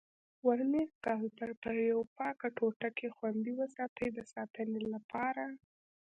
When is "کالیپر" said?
1.05-1.49